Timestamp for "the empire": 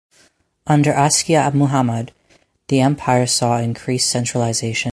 2.69-3.27